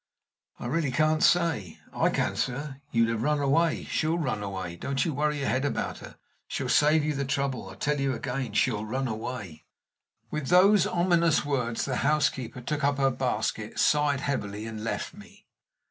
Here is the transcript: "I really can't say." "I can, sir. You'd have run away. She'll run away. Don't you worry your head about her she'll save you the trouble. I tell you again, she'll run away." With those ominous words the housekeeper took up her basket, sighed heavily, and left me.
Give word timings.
"I 0.57 0.65
really 0.65 0.89
can't 0.89 1.21
say." 1.21 1.77
"I 1.93 2.09
can, 2.09 2.35
sir. 2.35 2.81
You'd 2.89 3.09
have 3.09 3.21
run 3.21 3.37
away. 3.39 3.83
She'll 3.83 4.17
run 4.17 4.41
away. 4.41 4.75
Don't 4.75 5.05
you 5.05 5.13
worry 5.13 5.41
your 5.41 5.47
head 5.47 5.63
about 5.63 5.99
her 5.99 6.17
she'll 6.47 6.69
save 6.69 7.03
you 7.03 7.13
the 7.13 7.23
trouble. 7.23 7.69
I 7.69 7.75
tell 7.75 7.99
you 8.01 8.11
again, 8.15 8.53
she'll 8.53 8.83
run 8.83 9.07
away." 9.07 9.67
With 10.31 10.47
those 10.47 10.87
ominous 10.87 11.45
words 11.45 11.85
the 11.85 11.97
housekeeper 11.97 12.61
took 12.61 12.83
up 12.83 12.97
her 12.97 13.11
basket, 13.11 13.77
sighed 13.77 14.21
heavily, 14.21 14.65
and 14.65 14.83
left 14.83 15.13
me. 15.13 15.45